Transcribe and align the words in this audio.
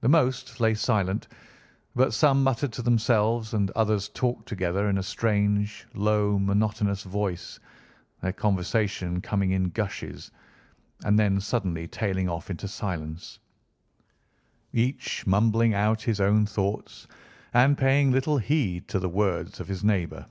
The 0.00 0.08
most 0.08 0.60
lay 0.60 0.72
silent, 0.72 1.28
but 1.94 2.14
some 2.14 2.42
muttered 2.42 2.72
to 2.72 2.80
themselves, 2.80 3.52
and 3.52 3.70
others 3.72 4.08
talked 4.08 4.48
together 4.48 4.88
in 4.88 4.96
a 4.96 5.02
strange, 5.02 5.86
low, 5.92 6.38
monotonous 6.38 7.02
voice, 7.02 7.60
their 8.22 8.32
conversation 8.32 9.20
coming 9.20 9.50
in 9.50 9.64
gushes, 9.68 10.30
and 11.04 11.18
then 11.18 11.38
suddenly 11.38 11.86
tailing 11.86 12.30
off 12.30 12.48
into 12.48 12.66
silence, 12.66 13.40
each 14.72 15.26
mumbling 15.26 15.74
out 15.74 16.00
his 16.00 16.18
own 16.18 16.46
thoughts 16.46 17.06
and 17.52 17.76
paying 17.76 18.10
little 18.10 18.38
heed 18.38 18.88
to 18.88 18.98
the 18.98 19.10
words 19.10 19.60
of 19.60 19.68
his 19.68 19.84
neighbour. 19.84 20.24